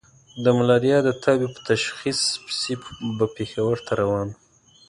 [0.43, 2.73] د ملاريا د تبې په تشخيص پسې
[3.17, 4.35] به پېښور ته روان وو.